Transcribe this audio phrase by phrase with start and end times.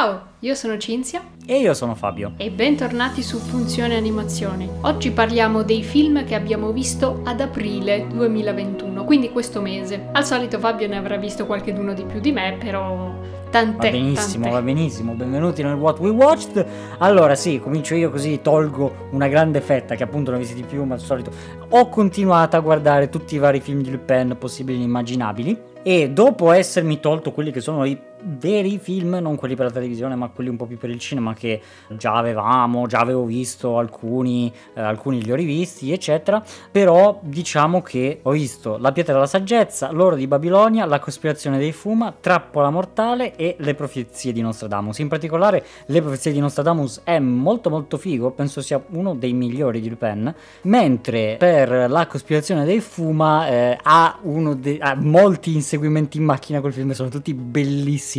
[0.00, 2.32] Ciao, io sono Cinzia E io sono Fabio.
[2.38, 4.66] e bentornati su Funzione Animazione.
[4.80, 10.08] Oggi parliamo dei film che abbiamo visto ad aprile 2021, quindi questo mese.
[10.12, 13.12] Al solito Fabio ne avrà visto qualcheduno di più di me, però
[13.50, 14.58] tante, Va benissimo, tante.
[14.58, 15.12] va benissimo.
[15.12, 16.66] Benvenuti nel What We Watched.
[16.96, 20.66] Allora, sì, comincio io così tolgo una grande fetta che appunto non ho visti di
[20.66, 21.30] più, ma al solito
[21.68, 25.68] ho continuato a guardare tutti i vari film di Lupin possibili e immaginabili.
[25.82, 30.14] E dopo essermi tolto quelli che sono i veri film, non quelli per la televisione,
[30.14, 34.52] ma quelli un po' più per il cinema che già avevamo, già avevo visto alcuni,
[34.74, 36.42] eh, alcuni li ho rivisti, eccetera.
[36.70, 41.72] Però diciamo che ho visto La pietra della saggezza, L'oro di Babilonia, La cospirazione dei
[41.72, 44.98] Fuma, Trappola mortale e Le profezie di Nostradamus.
[44.98, 49.80] In particolare, Le profezie di Nostradamus è molto molto figo, penso sia uno dei migliori
[49.80, 50.32] di Lupin,
[50.62, 56.72] mentre per La cospirazione dei Fuma eh, ha, de- ha molti inseguimenti in macchina quel
[56.72, 58.09] film, sono tutti bellissimi.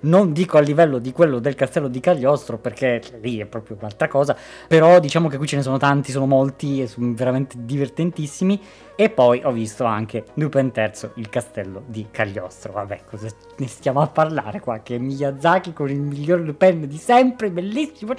[0.00, 4.08] Non dico a livello di quello del castello di Cagliostro, perché lì è proprio un'altra
[4.08, 4.36] cosa,
[4.66, 8.60] però diciamo che qui ce ne sono tanti, sono molti e sono veramente divertentissimi.
[8.96, 12.72] E poi ho visto anche Lupin III, il castello di Cagliostro.
[12.72, 14.80] Vabbè, cosa ne stiamo a parlare qua?
[14.80, 18.14] Che Miyazaki con il miglior Lupin di sempre, bellissimo.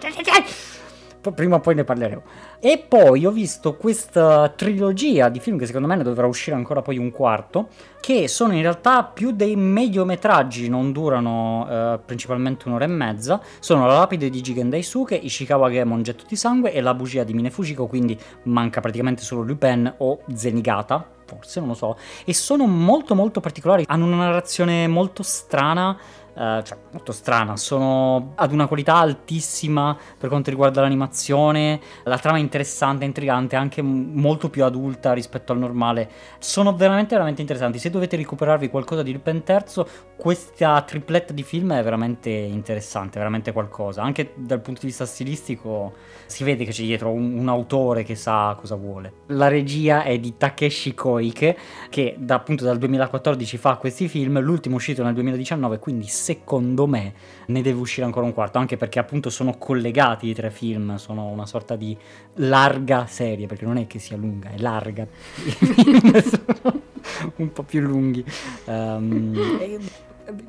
[1.22, 2.22] Prima o poi ne parleremo.
[2.59, 6.81] E poi ho visto questa trilogia di film che secondo me ne dovrà uscire ancora
[6.81, 7.67] poi un quarto,
[8.00, 13.42] che sono in realtà più dei mediometraggi, non durano eh, principalmente un'ora e mezza.
[13.59, 17.33] Sono La lapide di Jigen Daisuke, Ishikawa Gemon Getto di sangue e La bugia di
[17.33, 21.98] Mine Fujiko, quindi manca praticamente solo Lupin o Zenigata, forse, non lo so.
[22.26, 25.98] E sono molto molto particolari, hanno una narrazione molto strana,
[26.40, 32.38] eh, cioè molto strana, sono ad una qualità altissima per quanto riguarda l'animazione, la trama
[32.38, 36.10] è interessante, intrigante, anche molto più adulta rispetto al normale.
[36.40, 37.78] Sono veramente veramente interessanti.
[37.78, 39.84] Se dovete recuperarvi qualcosa di Lupin III,
[40.16, 44.02] questa tripletta di film è veramente interessante, veramente qualcosa.
[44.02, 45.94] Anche dal punto di vista stilistico
[46.26, 49.14] si vede che c'è dietro un, un autore che sa cosa vuole.
[49.28, 51.58] La regia è di Takeshi Koike,
[51.89, 57.14] che da, appunto dal 2014 fa questi film, l'ultimo uscito nel 2019, quindi secondo me
[57.48, 61.26] ne deve uscire ancora un quarto, anche perché appunto sono collegati i tre film, sono
[61.26, 61.98] una sorta di
[62.36, 65.08] larga serie, perché non è che sia lunga, è larga.
[65.36, 66.82] I film sono
[67.38, 68.23] un po' più lunghi.
[68.70, 69.80] E-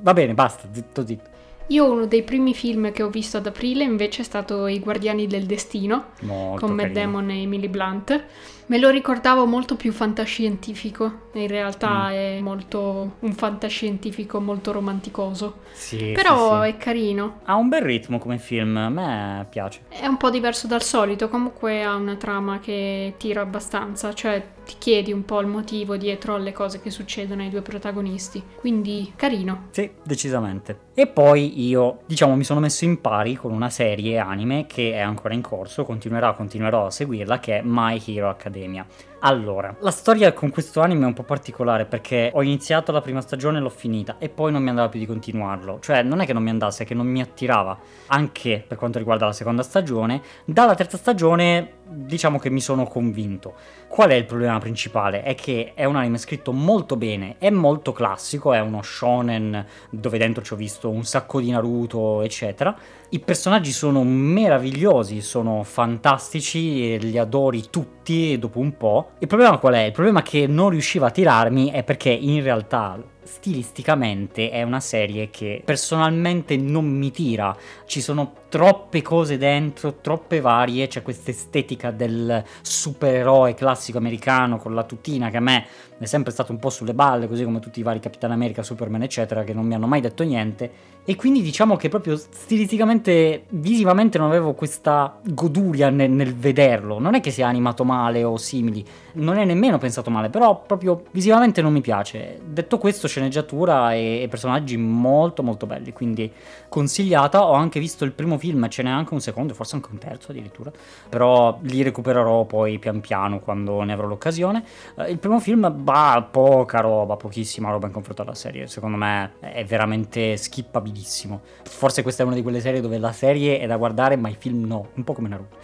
[0.02, 1.28] va bene, basta, zitto zitto.
[1.68, 5.26] Io uno dei primi film che ho visto ad aprile invece è stato I Guardiani
[5.26, 6.90] del Destino, Molto con Matt.
[6.90, 8.24] Damon e Emily Blunt.
[8.70, 12.12] Me lo ricordavo molto più fantascientifico, in realtà Mm.
[12.12, 15.56] è molto un fantascientifico molto romanticoso.
[15.72, 16.76] Sì, Però sì, sì.
[16.76, 17.40] è carino.
[17.46, 19.80] Ha un bel ritmo come film, a me piace.
[19.88, 24.76] È un po' diverso dal solito, comunque ha una trama che tira abbastanza, cioè ti
[24.78, 28.40] chiedi un po' il motivo dietro alle cose che succedono ai due protagonisti.
[28.54, 29.66] Quindi carino.
[29.70, 30.78] Sì, decisamente.
[30.94, 35.00] E poi io, diciamo, mi sono messo in pari con una serie anime che è
[35.00, 38.86] ancora in corso, continuerò, continuerò a seguirla, che è My Hero Academia dell'Accademia.
[39.22, 43.20] Allora, la storia con questo anime è un po' particolare perché ho iniziato la prima
[43.20, 45.78] stagione e l'ho finita e poi non mi andava più di continuarlo.
[45.78, 47.78] Cioè, non è che non mi andasse, è che non mi attirava.
[48.06, 50.22] Anche per quanto riguarda la seconda stagione.
[50.46, 53.52] Dalla terza stagione, diciamo che mi sono convinto.
[53.88, 55.22] Qual è il problema principale?
[55.22, 60.16] È che è un anime scritto molto bene, è molto classico, è uno shonen dove
[60.16, 62.74] dentro ci ho visto un sacco di Naruto, eccetera.
[63.10, 69.09] I personaggi sono meravigliosi, sono fantastici, li adori tutti dopo un po'.
[69.18, 69.80] Il problema qual è?
[69.80, 75.30] Il problema che non riusciva a tirarmi è perché in realtà stilisticamente è una serie
[75.30, 77.54] che personalmente non mi tira.
[77.84, 84.74] Ci sono troppe cose dentro, troppe varie, c'è questa estetica del supereroe classico americano con
[84.74, 85.66] la tutina che a me
[85.98, 89.02] è sempre stato un po' sulle balle, così come tutti i vari Capitan America, Superman,
[89.02, 90.70] eccetera, che non mi hanno mai detto niente.
[91.04, 96.98] E quindi diciamo che proprio stilisticamente, visivamente non avevo questa goduria nel, nel vederlo.
[96.98, 98.82] Non è che sia animato male o simili,
[99.14, 102.40] non è nemmeno pensato male, però proprio visivamente non mi piace.
[102.46, 106.32] Detto questo, sceneggiatura e, e personaggi molto molto belli, quindi
[106.68, 107.44] consigliata.
[107.44, 110.32] Ho anche visto il primo film, ce n'è anche un secondo, forse anche un terzo
[110.32, 110.72] addirittura,
[111.08, 114.64] però li recupererò poi pian piano quando ne avrò l'occasione.
[114.96, 119.34] Eh, il primo film, bah, poca roba, pochissima roba in confronto alla serie, secondo me
[119.38, 121.40] è veramente skippabilissimo.
[121.64, 124.36] Forse questa è una di quelle serie dove la serie è da guardare ma i
[124.36, 125.56] film no, un po' come Naruto.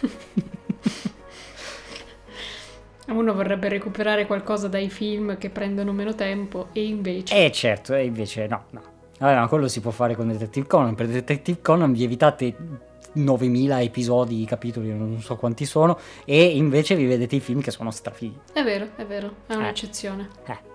[3.08, 7.44] Uno vorrebbe recuperare qualcosa dai film che prendono meno tempo e invece...
[7.44, 8.82] Eh certo, e invece no, no.
[9.18, 10.94] Vabbè, ma quello si può fare con Detective Conan.
[10.94, 12.54] Per Detective Conan vi evitate
[13.14, 17.90] 9000 episodi, capitoli, non so quanti sono, e invece vi vedete i film che sono
[17.90, 18.38] strafighi.
[18.52, 19.56] È vero, è vero, è Eh.
[19.56, 20.28] un'eccezione.
[20.46, 20.70] Eh.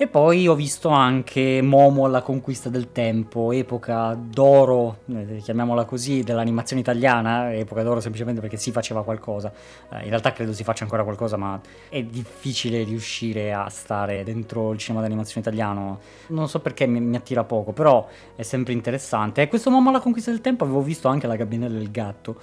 [0.00, 6.22] E poi ho visto anche Momo alla conquista del tempo, epoca d'oro, eh, chiamiamola così,
[6.22, 9.52] dell'animazione italiana, epoca d'oro semplicemente perché si faceva qualcosa.
[9.90, 14.70] Eh, in realtà credo si faccia ancora qualcosa, ma è difficile riuscire a stare dentro
[14.70, 15.98] il cinema d'animazione italiano.
[16.28, 18.06] Non so perché mi, mi attira poco, però
[18.36, 19.42] è sempre interessante.
[19.42, 22.36] E questo Momo alla conquista del tempo avevo visto anche la gabinella del gatto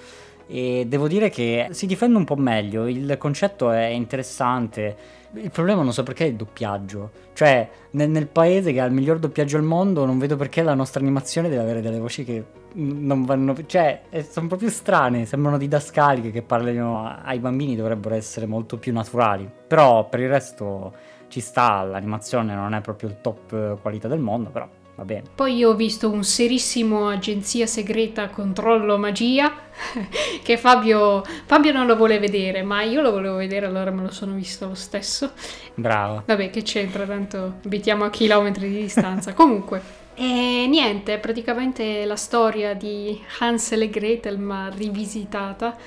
[0.47, 5.81] e devo dire che si difende un po' meglio, il concetto è interessante il problema
[5.81, 7.11] non so perché è il doppiaggio.
[7.33, 10.73] Cioè, nel, nel, paese che ha il miglior doppiaggio al mondo, non vedo perché la
[10.73, 12.43] nostra animazione deve avere delle voci che
[12.73, 13.55] non vanno.
[13.65, 15.25] Cioè, sono proprio strane.
[15.25, 19.49] Sembrano didascaliche che parlino ai bambini, dovrebbero essere molto più naturali.
[19.67, 20.93] Però per il resto
[21.27, 25.23] ci sta, l'animazione non è proprio il top qualità del mondo, però va bene.
[25.33, 29.53] Poi io ho visto un serissimo agenzia segreta controllo magia
[30.43, 34.11] che Fabio, Fabio non lo vuole vedere, ma io lo volevo vedere, allora me lo
[34.11, 35.31] sono visto lo stesso.
[35.73, 36.23] Bravo.
[36.25, 39.33] Vabbè, che c'entra, tanto abitiamo a chilometri di distanza.
[39.33, 40.03] Comunque.
[40.15, 45.77] E niente, praticamente la storia di Hansel e Gretel ma rivisitata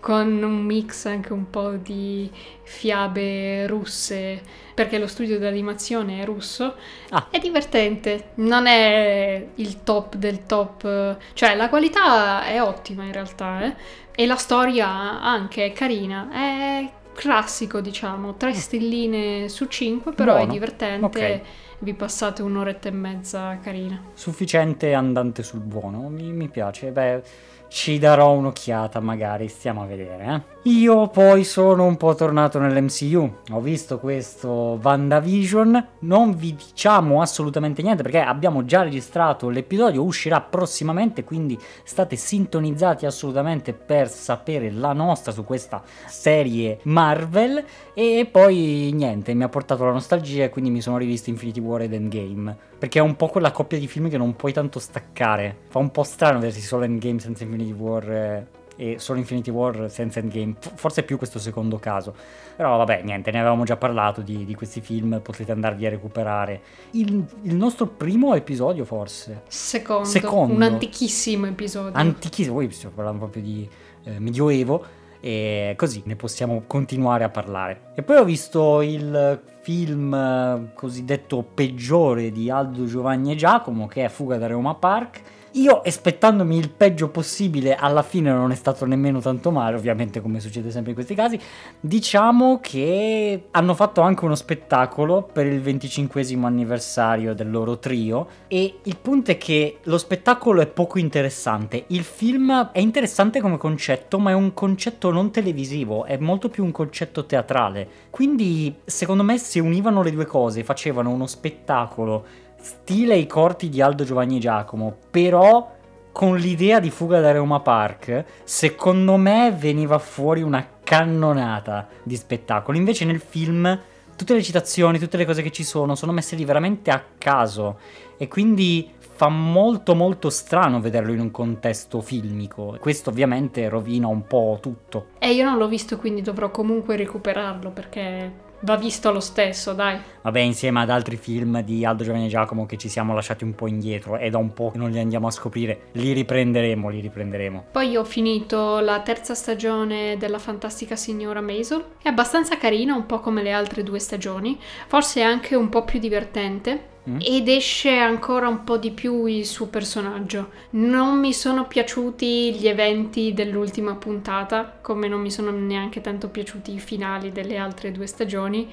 [0.00, 2.30] con un mix anche un po' di
[2.62, 4.42] fiabe russe,
[4.74, 6.74] perché lo studio di animazione è russo.
[7.08, 7.28] Ah.
[7.30, 13.64] È divertente, non è il top del top, cioè la qualità è ottima in realtà,
[13.64, 13.74] eh?
[14.14, 18.52] e la storia anche è carina, è classico diciamo, tre mm.
[18.52, 20.50] stelline su cinque, però Buono.
[20.50, 21.06] è divertente.
[21.06, 21.42] Okay.
[21.84, 24.02] Vi passate un'oretta e mezza carina.
[24.14, 26.90] Sufficiente andante sul buono, mi, mi piace.
[26.90, 27.22] Beh,
[27.68, 30.24] ci darò un'occhiata magari, stiamo a vedere.
[30.24, 30.53] Eh?
[30.66, 37.82] Io poi sono un po' tornato nell'MCU, ho visto questo WandaVision, non vi diciamo assolutamente
[37.82, 44.94] niente perché abbiamo già registrato l'episodio, uscirà prossimamente, quindi state sintonizzati assolutamente per sapere la
[44.94, 47.62] nostra su questa serie Marvel.
[47.92, 51.82] E poi niente, mi ha portato la nostalgia e quindi mi sono rivisto Infinity War
[51.82, 55.58] ed Endgame, perché è un po' quella coppia di film che non puoi tanto staccare,
[55.68, 58.10] fa un po' strano vedersi solo Endgame senza Infinity War.
[58.10, 62.14] Eh e solo Infinity War senza Endgame, forse è più questo secondo caso.
[62.56, 66.60] Però vabbè, niente, ne avevamo già parlato di, di questi film, potete andarvi a recuperare.
[66.90, 69.42] Il, il, nostro primo episodio forse?
[69.48, 70.54] Secondo, secondo.
[70.54, 71.92] un antichissimo episodio.
[71.94, 73.68] Antichissimo, poi stiamo parlando proprio di
[74.04, 77.92] eh, Medioevo e così ne possiamo continuare a parlare.
[77.94, 84.04] E poi ho visto il film eh, cosiddetto peggiore di Aldo Giovanni e Giacomo che
[84.04, 85.22] è Fuga da Roma Park
[85.54, 90.40] io aspettandomi il peggio possibile, alla fine non è stato nemmeno tanto male, ovviamente come
[90.40, 91.38] succede sempre in questi casi.
[91.78, 98.78] Diciamo che hanno fatto anche uno spettacolo per il 25 anniversario del loro trio e
[98.82, 101.84] il punto è che lo spettacolo è poco interessante.
[101.88, 106.64] Il film è interessante come concetto, ma è un concetto non televisivo, è molto più
[106.64, 107.88] un concetto teatrale.
[108.10, 113.82] Quindi, secondo me, se univano le due cose, facevano uno spettacolo stile i corti di
[113.82, 115.70] Aldo Giovanni Giacomo, però
[116.10, 122.78] con l'idea di fuga da Reuma Park, secondo me veniva fuori una cannonata di spettacolo.
[122.78, 123.78] Invece nel film
[124.16, 127.78] tutte le citazioni, tutte le cose che ci sono sono messe lì veramente a caso
[128.16, 132.78] e quindi fa molto molto strano vederlo in un contesto filmico.
[132.80, 135.08] Questo ovviamente rovina un po' tutto.
[135.18, 139.98] E io non l'ho visto, quindi dovrò comunque recuperarlo perché va visto lo stesso, dai.
[140.24, 143.54] Vabbè, insieme ad altri film di Aldo Giovanni e Giacomo che ci siamo lasciati un
[143.54, 147.00] po' indietro e da un po' che non li andiamo a scoprire, li riprenderemo, li
[147.00, 147.66] riprenderemo.
[147.70, 151.84] Poi ho finito la terza stagione della Fantastica Signora Maisel.
[152.00, 155.98] È abbastanza carina, un po' come le altre due stagioni, forse anche un po' più
[155.98, 157.18] divertente Mm.
[157.20, 160.48] ed esce ancora un po' di più il suo personaggio.
[160.70, 166.72] Non mi sono piaciuti gli eventi dell'ultima puntata, come non mi sono neanche tanto piaciuti
[166.72, 168.66] i finali delle altre due stagioni,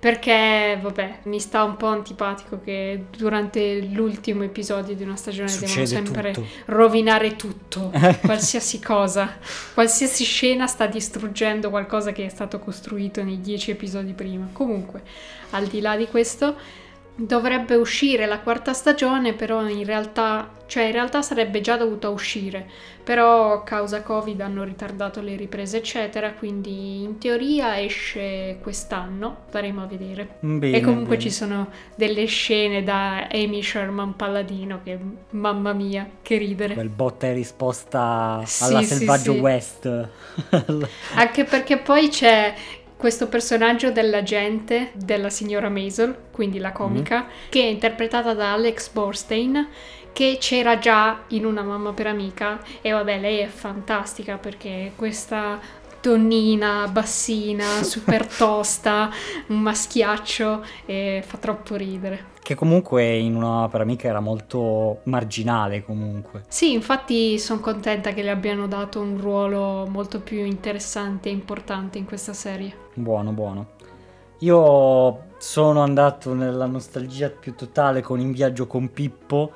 [0.00, 5.84] perché vabbè, mi sta un po' antipatico che durante l'ultimo episodio di una stagione Succede
[5.84, 6.46] devono sempre tutto.
[6.66, 7.92] rovinare tutto,
[8.24, 9.36] qualsiasi cosa,
[9.74, 14.48] qualsiasi scena sta distruggendo qualcosa che è stato costruito nei dieci episodi prima.
[14.52, 15.02] Comunque,
[15.50, 16.56] al di là di questo
[17.18, 22.68] Dovrebbe uscire la quarta stagione, però in realtà, cioè in realtà sarebbe già dovuta uscire,
[23.02, 29.82] però a causa Covid hanno ritardato le riprese, eccetera, quindi in teoria esce quest'anno, staremo
[29.82, 30.36] a vedere.
[30.40, 31.20] Bene, e comunque bene.
[31.22, 34.98] ci sono delle scene da Amy Sherman Palladino che
[35.30, 36.74] mamma mia, che ridere.
[36.74, 39.42] Quel botta e risposta alla sì, Selvaggio sì, sì.
[39.42, 40.08] West.
[41.16, 42.54] Anche perché poi c'è
[42.96, 47.48] questo personaggio dell'agente della signora Maisel, quindi la comica, mm.
[47.50, 49.68] che è interpretata da Alex Borstein,
[50.12, 55.60] che c'era già in Una mamma per amica e vabbè, lei è fantastica perché questa
[56.00, 59.10] donnina, bassina, super tosta,
[59.48, 62.35] un maschiaccio e fa troppo ridere.
[62.46, 66.44] Che comunque in un'opera mica era molto marginale comunque.
[66.46, 71.98] Sì, infatti sono contenta che le abbiano dato un ruolo molto più interessante e importante
[71.98, 72.72] in questa serie.
[72.94, 73.70] Buono, buono.
[74.38, 79.50] Io sono andato nella nostalgia più totale con In viaggio con Pippo.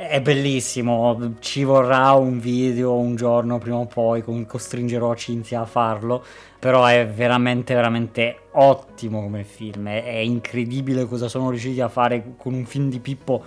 [0.00, 6.24] È bellissimo, ci vorrà un video un giorno prima o poi, costringerò Cinzia a farlo,
[6.58, 12.54] però è veramente veramente ottimo come film, è, incredibile cosa sono riusciti a fare con
[12.54, 13.44] un film di Pippo,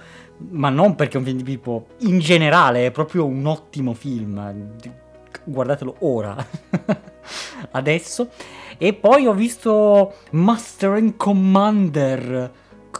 [0.52, 4.76] ma non perché è un film di Pippo, in generale è proprio un ottimo film,
[5.46, 6.36] guardatelo ora,
[7.72, 8.30] adesso.
[8.78, 12.52] E poi ho visto Master and Commander,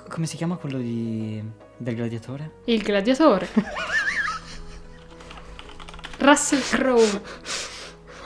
[0.10, 1.62] come si chiama quello di...
[1.78, 2.52] Del gladiatore?
[2.66, 3.48] Il gladiatore.
[6.20, 7.22] Russell Crowe.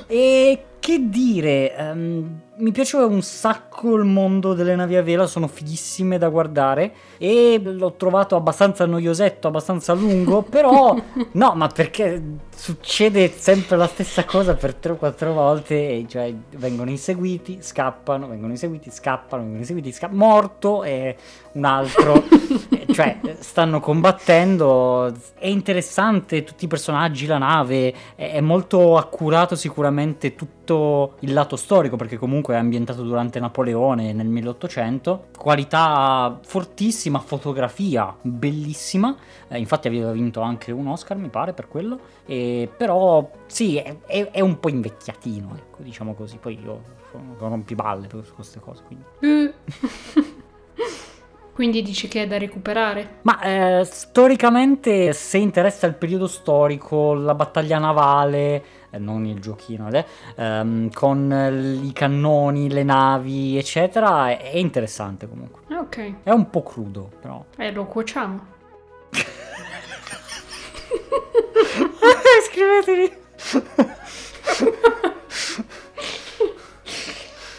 [0.07, 5.47] E che dire, um, mi piace un sacco il mondo delle navi a vela, sono
[5.47, 10.95] fighissime da guardare e l'ho trovato abbastanza noiosetto, abbastanza lungo, però
[11.33, 12.21] no, ma perché
[12.55, 18.53] succede sempre la stessa cosa per 3 o 4 volte, cioè vengono inseguiti, scappano, vengono
[18.53, 21.15] inseguiti, scappano, vengono inseguiti, scappano, morto e
[21.53, 22.23] un altro,
[22.91, 31.15] cioè stanno combattendo, è interessante tutti i personaggi, la nave, è molto accurato sicuramente tutto
[31.19, 38.15] il lato storico perché comunque comunque è ambientato durante Napoleone nel 1800, qualità fortissima, fotografia
[38.21, 39.15] bellissima,
[39.49, 43.97] eh, infatti aveva vinto anche un Oscar mi pare per quello, e, però sì è,
[44.05, 48.83] è, è, un po' invecchiatino, ecco diciamo così, poi io sono rompiballe per queste cose.
[48.85, 49.05] Quindi.
[49.21, 49.53] Uh.
[51.57, 53.21] Quindi dici che è da recuperare?
[53.23, 58.63] Ma eh, storicamente, se interessa il periodo storico, la battaglia navale,
[58.97, 65.61] non il giochino, eh, ehm, con i cannoni, le navi, eccetera, è, è interessante comunque.
[65.75, 66.13] Ok.
[66.23, 67.43] È un po' crudo, però.
[67.57, 68.45] Eh, lo cuociamo.
[72.49, 73.11] Scrivetemi.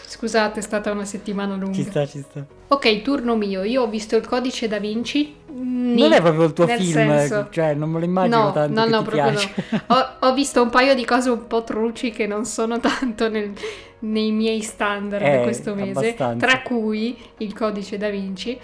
[0.07, 1.75] Scusate, è stata una settimana lunga.
[1.75, 2.45] Ci sta, ci sta.
[2.69, 3.63] Ok, turno mio.
[3.63, 5.38] Io ho visto il codice da Vinci.
[5.51, 7.49] Non è proprio il tuo film, senso...
[7.51, 8.81] cioè non me lo immagino no, tanto.
[8.81, 9.53] No, no, proprio piace.
[9.71, 9.83] no.
[9.87, 13.53] Ho, ho, visto un paio di cose un po' truci che non sono tanto nel,
[14.01, 16.47] nei miei standard eh, questo mese, abbastanza.
[16.47, 18.59] tra cui il codice da Vinci.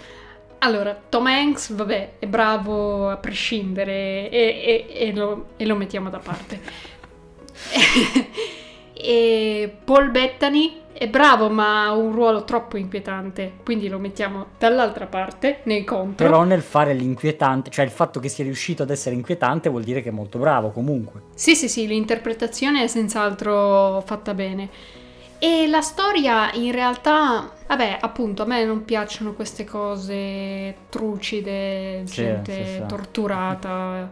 [0.59, 6.09] Allora, Tom Hanks, vabbè, è bravo a prescindere e, e, e, lo, e lo mettiamo
[6.09, 6.59] da parte.
[8.93, 15.07] e Paul Bettany è bravo, ma ha un ruolo troppo inquietante, quindi lo mettiamo dall'altra
[15.07, 16.25] parte, nei contro.
[16.25, 20.01] Però nel fare l'inquietante, cioè il fatto che sia riuscito ad essere inquietante vuol dire
[20.01, 21.23] che è molto bravo comunque.
[21.33, 24.69] Sì, sì, sì, l'interpretazione è senz'altro fatta bene.
[25.37, 32.53] E la storia in realtà, vabbè, appunto, a me non piacciono queste cose trucide, gente
[32.53, 32.83] sì, sì, sì.
[32.87, 34.09] torturata.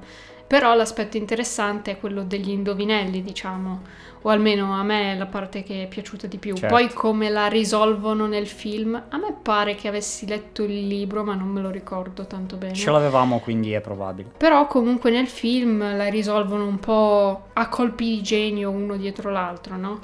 [0.53, 3.81] Però l'aspetto interessante è quello degli indovinelli, diciamo,
[4.21, 6.53] o almeno a me è la parte che è piaciuta di più.
[6.53, 6.75] Certo.
[6.75, 11.33] Poi come la risolvono nel film, a me pare che avessi letto il libro, ma
[11.33, 12.75] non me lo ricordo tanto bene.
[12.75, 14.29] Ce l'avevamo, quindi è probabile.
[14.37, 19.75] Però comunque nel film la risolvono un po' a colpi di genio uno dietro l'altro,
[19.75, 19.99] no?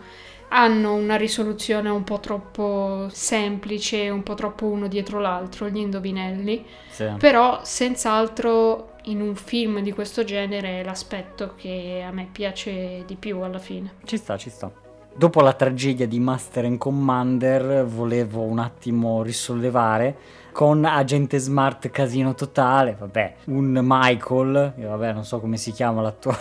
[0.50, 6.66] Hanno una risoluzione un po' troppo semplice, un po' troppo uno dietro l'altro, gli indovinelli,
[6.90, 7.08] sì.
[7.18, 13.16] però senz'altro in un film di questo genere è l'aspetto che a me piace di
[13.16, 13.94] più alla fine.
[14.04, 14.72] Ci sta, ci sta.
[15.16, 20.16] Dopo la tragedia di Master and Commander volevo un attimo risollevare
[20.60, 26.38] con Agente Smart Casino Totale, vabbè, un Michael, vabbè non so come si chiama l'attore.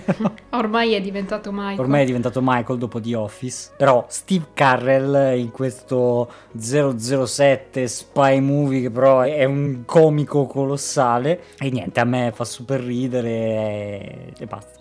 [0.52, 1.80] Ormai è diventato Michael.
[1.80, 8.80] Ormai è diventato Michael dopo The Office, però Steve Carrell in questo 007 spy movie
[8.80, 14.46] che però è un comico colossale e niente, a me fa super ridere e, e
[14.46, 14.78] basta.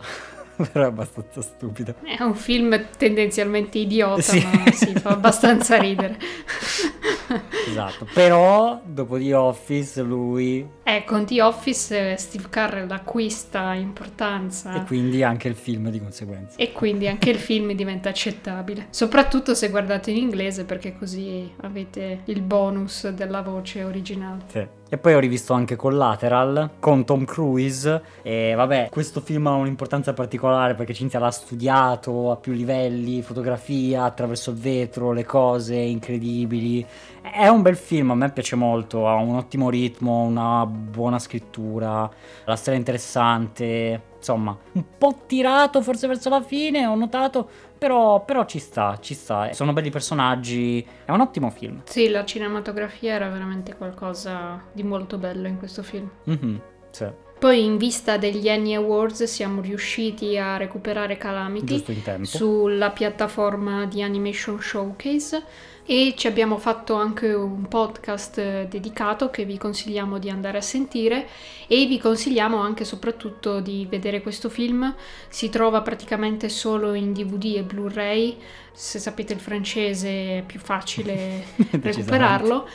[0.72, 1.96] però è abbastanza stupido.
[2.02, 4.42] È un film tendenzialmente idiota, Sì.
[4.42, 6.18] ma sì, fa abbastanza ridere.
[7.68, 14.76] Esatto, però dopo The Office lui Eh, con The Office eh, Steve Carrell acquista importanza
[14.76, 16.58] e quindi anche il film di conseguenza.
[16.58, 18.88] e quindi anche il film diventa accettabile.
[18.90, 24.42] Soprattutto se guardate in inglese perché così avete il bonus della voce originale.
[24.48, 24.68] Sì.
[24.92, 30.14] E poi ho rivisto anche Collateral con Tom Cruise e vabbè, questo film ha un'importanza
[30.14, 36.84] particolare perché Cinzia l'ha studiato a più livelli, fotografia attraverso il vetro, le cose incredibili.
[37.22, 42.10] È un bel film, a me piace molto, ha un ottimo ritmo, una buona scrittura,
[42.46, 44.02] la storia è interessante.
[44.18, 49.14] insomma, un po' tirato forse verso la fine, ho notato, però, però ci sta, ci
[49.14, 49.52] sta.
[49.54, 51.82] Sono belli personaggi, è un ottimo film.
[51.86, 56.10] Sì, la cinematografia era veramente qualcosa di molto bello in questo film.
[56.30, 56.56] Mm-hmm,
[56.92, 57.08] sì.
[57.40, 61.82] Poi in vista degli Annie Awards siamo riusciti a recuperare Calamity
[62.24, 65.44] sulla piattaforma di Animation Showcase
[65.86, 71.30] e ci abbiamo fatto anche un podcast dedicato che vi consigliamo di andare a sentire
[71.68, 74.94] e vi consigliamo anche soprattutto di vedere questo film.
[75.30, 78.38] Si trova praticamente solo in DVD e Blu-ray,
[78.74, 82.68] se sapete il francese è più facile recuperarlo,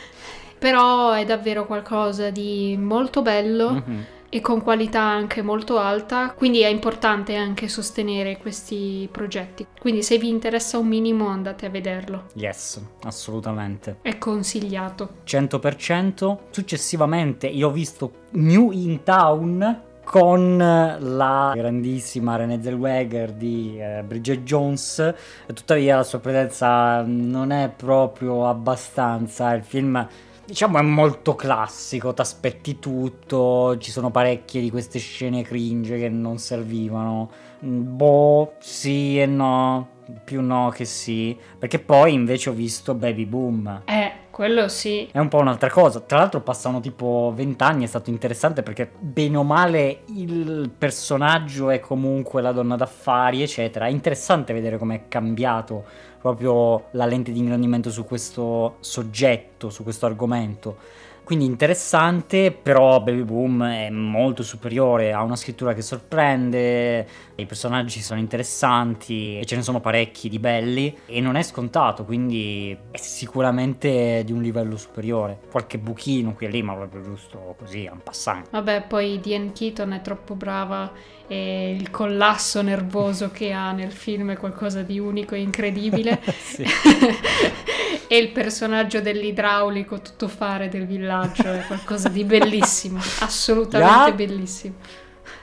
[0.57, 3.71] però è davvero qualcosa di molto bello.
[3.71, 9.65] Mm-hmm e con qualità anche molto alta, quindi è importante anche sostenere questi progetti.
[9.79, 12.25] Quindi se vi interessa un minimo andate a vederlo.
[12.33, 13.97] Yes, assolutamente.
[14.01, 15.17] È consigliato.
[15.25, 16.37] 100%.
[16.49, 24.43] Successivamente io ho visto New in Town con la grandissima Renée Zellweger di eh, Bridget
[24.43, 25.13] Jones,
[25.47, 30.07] tuttavia la sua presenza non è proprio abbastanza, il film
[30.45, 36.09] diciamo è molto classico, ti aspetti tutto, ci sono parecchie di queste scene cringe che
[36.09, 37.29] non servivano.
[37.65, 39.87] Mm, boh, sì e no,
[40.23, 43.81] più no che sì, perché poi invece ho visto Baby Boom.
[43.85, 45.07] Eh, quello sì.
[45.11, 46.01] È un po' un'altra cosa.
[46.01, 51.79] Tra l'altro passano tipo vent'anni, è stato interessante perché bene o male il personaggio è
[51.79, 53.85] comunque la donna d'affari, eccetera.
[53.85, 55.85] È interessante vedere com'è cambiato
[56.25, 60.75] proprio la lente di ingrandimento su questo soggetto, su questo argomento.
[61.23, 67.99] Quindi interessante, però Baby Boom è molto superiore, ha una scrittura che sorprende, i personaggi
[68.01, 72.97] sono interessanti e ce ne sono parecchi di belli e non è scontato, quindi è
[72.97, 75.39] sicuramente di un livello superiore.
[75.49, 78.49] Qualche buchino qui e lì, ma proprio giusto così, un passante.
[78.51, 80.91] Vabbè, poi Diane Keaton è troppo brava
[81.27, 86.21] e il collasso nervoso che ha nel film è qualcosa di unico e incredibile.
[88.07, 94.27] e il personaggio dell'idraulico tutto fare del villaggio è qualcosa di bellissimo, assolutamente yeah.
[94.27, 94.75] bellissimo.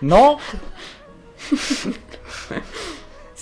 [0.00, 0.38] No?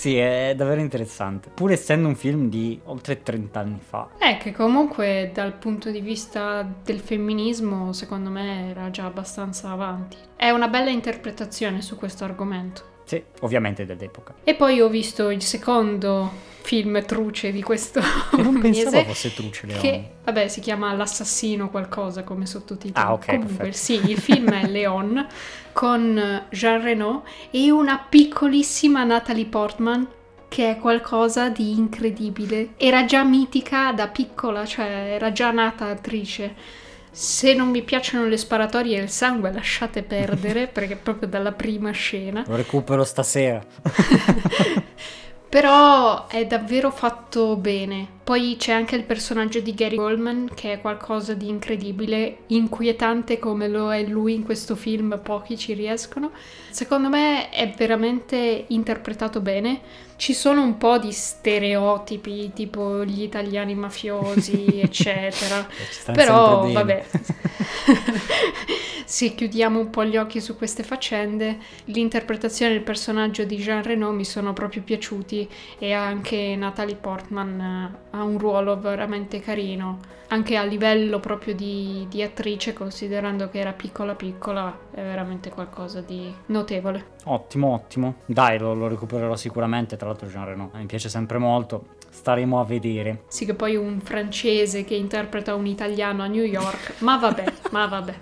[0.01, 1.51] Sì, è davvero interessante.
[1.53, 4.09] Pur essendo un film di oltre 30 anni fa.
[4.17, 10.17] È che comunque dal punto di vista del femminismo, secondo me era già abbastanza avanti.
[10.35, 12.81] È una bella interpretazione su questo argomento.
[13.03, 14.33] Sì, ovviamente dell'epoca.
[14.43, 17.99] E poi ho visto il secondo film truce di questo
[18.31, 18.83] che non mese.
[18.83, 19.79] pensavo fosse truce, Leon.
[19.81, 23.05] Che, vabbè, si chiama L'assassino qualcosa come sottotitolo.
[23.05, 23.77] Ah, ok, Comunque, perfetto.
[23.77, 25.25] sì, il film è Leon
[25.73, 30.07] con Jean Reno e una piccolissima Natalie Portman
[30.47, 32.71] che è qualcosa di incredibile.
[32.77, 36.79] Era già mitica da piccola, cioè era già nata attrice
[37.13, 41.91] se non mi piacciono le sparatorie e il sangue, lasciate perdere perché proprio dalla prima
[41.91, 42.43] scena.
[42.47, 43.61] Lo recupero stasera.
[45.51, 48.20] Però è davvero fatto bene.
[48.31, 53.67] Poi c'è anche il personaggio di Gary Goldman che è qualcosa di incredibile, inquietante come
[53.67, 56.31] lo è lui in questo film, pochi ci riescono.
[56.69, 59.81] Secondo me è veramente interpretato bene.
[60.15, 65.67] Ci sono un po' di stereotipi, tipo gli italiani mafiosi, eccetera.
[66.13, 67.05] Però vabbè.
[69.11, 74.13] Se chiudiamo un po' gli occhi su queste faccende, l'interpretazione del personaggio di Jean Reno
[74.13, 80.55] mi sono proprio piaciuti e anche Natalie Portman eh, ha un ruolo veramente carino, anche
[80.55, 86.33] a livello proprio di, di attrice, considerando che era piccola piccola, è veramente qualcosa di
[86.47, 87.05] notevole.
[87.25, 88.15] Ottimo, ottimo.
[88.25, 92.65] Dai, lo, lo recupererò sicuramente, tra l'altro Jean Reno mi piace sempre molto staremo a
[92.65, 93.23] vedere.
[93.29, 97.87] Sì, che poi un francese che interpreta un italiano a New York, ma vabbè, ma
[97.87, 98.13] vabbè.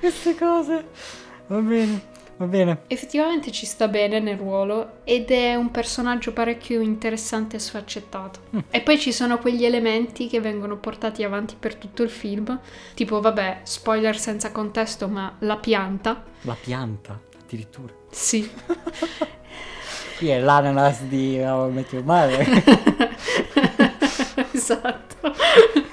[0.00, 0.84] Queste cose.
[1.46, 2.09] Va bene.
[2.40, 2.84] Va bene.
[2.86, 8.40] Effettivamente ci sta bene nel ruolo ed è un personaggio parecchio interessante e sfaccettato.
[8.56, 8.60] Mm.
[8.70, 12.58] E poi ci sono quegli elementi che vengono portati avanti per tutto il film,
[12.94, 16.24] tipo vabbè, spoiler senza contesto, ma la pianta.
[16.42, 17.92] La pianta, addirittura.
[18.10, 18.50] Sì.
[20.16, 22.48] Qui è l'ananas di How I Met Your Mother.
[24.52, 25.88] esatto.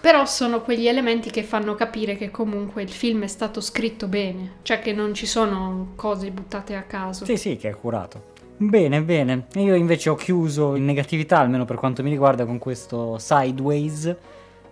[0.00, 4.52] Però sono quegli elementi che fanno capire che comunque il film è stato scritto bene,
[4.62, 7.24] cioè che non ci sono cose buttate a caso.
[7.24, 8.28] Sì, sì, che è curato.
[8.56, 9.46] Bene, bene.
[9.54, 14.16] Io invece ho chiuso in negatività, almeno per quanto mi riguarda, con questo Sideways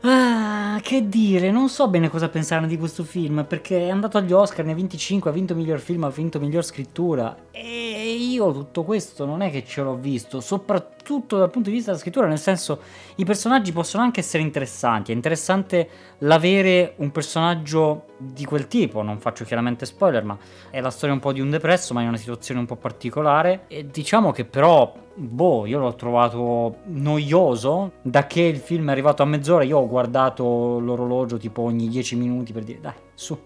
[0.00, 4.32] Ah, che dire, non so bene cosa pensare di questo film perché è andato agli
[4.32, 8.84] Oscar, ne ha 25, ha vinto miglior film, ha vinto miglior scrittura e io tutto
[8.84, 12.38] questo non è che ce l'ho visto, soprattutto dal punto di vista della scrittura, nel
[12.38, 12.80] senso
[13.16, 19.18] i personaggi possono anche essere interessanti, è interessante l'avere un personaggio di quel tipo, non
[19.18, 20.38] faccio chiaramente spoiler, ma
[20.70, 23.64] è la storia un po' di un depresso, ma in una situazione un po' particolare.
[23.66, 29.24] E diciamo che però boh, io l'ho trovato noioso, da che il film è arrivato
[29.24, 33.36] a mezz'ora io ho guardato l'orologio tipo ogni 10 minuti per dire dai, su,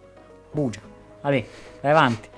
[0.50, 0.80] bugia,
[1.22, 1.46] vai
[1.80, 2.31] avanti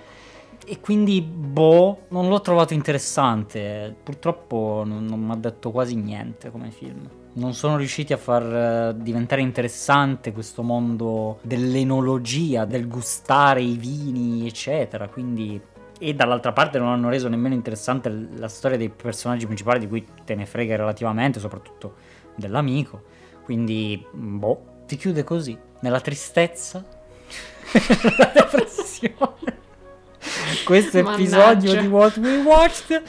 [0.66, 3.94] e quindi, boh, non l'ho trovato interessante.
[4.02, 7.08] Purtroppo non, non mi ha detto quasi niente come film.
[7.34, 14.46] Non sono riusciti a far uh, diventare interessante questo mondo dell'enologia, del gustare i vini,
[14.46, 15.08] eccetera.
[15.08, 15.60] Quindi.
[15.98, 20.04] E dall'altra parte non hanno reso nemmeno interessante la storia dei personaggi principali, di cui
[20.24, 21.94] te ne frega relativamente, soprattutto
[22.34, 23.02] dell'amico.
[23.44, 26.84] Quindi, boh, ti chiude così, nella tristezza,
[28.02, 29.62] nella depressione
[30.64, 33.02] questo episodio di What We Watched.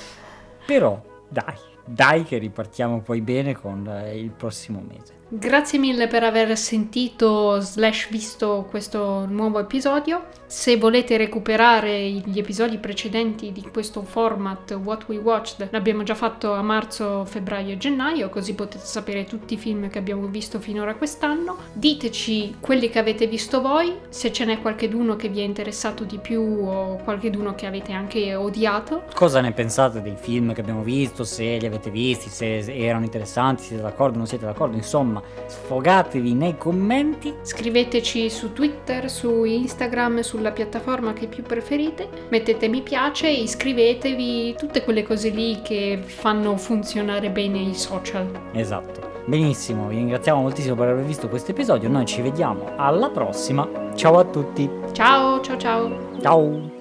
[0.66, 5.14] Però, dai, dai che ripartiamo poi bene con eh, il prossimo mese.
[5.38, 10.28] Grazie mille per aver sentito slash visto questo nuovo episodio.
[10.46, 16.54] Se volete recuperare gli episodi precedenti di questo format What We Watched, l'abbiamo già fatto
[16.54, 20.96] a marzo, febbraio e gennaio, così potete sapere tutti i film che abbiamo visto finora
[20.96, 21.58] quest'anno.
[21.74, 26.18] Diteci quelli che avete visto voi, se ce n'è qualcheduno che vi è interessato di
[26.20, 29.04] più o qualcheduno che avete anche odiato.
[29.14, 33.64] Cosa ne pensate dei film che abbiamo visto, se li avete visti, se erano interessanti,
[33.64, 37.34] siete d'accordo non siete d'accordo, insomma sfogatevi nei commenti.
[37.42, 44.84] Scriveteci su Twitter, su Instagram, sulla piattaforma che più preferite, mettete mi piace, iscrivetevi, tutte
[44.84, 48.28] quelle cose lì che fanno funzionare bene i social.
[48.54, 49.14] Esatto.
[49.26, 53.68] Benissimo, vi ringraziamo moltissimo per aver visto questo episodio, noi ci vediamo alla prossima.
[53.96, 54.70] Ciao a tutti.
[54.92, 56.20] Ciao, ciao ciao.
[56.22, 56.75] Ciao.